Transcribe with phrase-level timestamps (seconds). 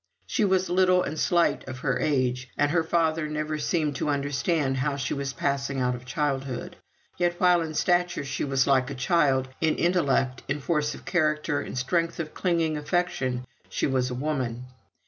[0.25, 4.77] She was little and slight of her age, and her father never seemed to understand
[4.77, 6.75] how she was passing out of childhood.
[7.19, 11.61] Yet while in stature she was like a child; in intellect, in force of character,
[11.61, 14.65] in strength of clinging affection, she was a woman.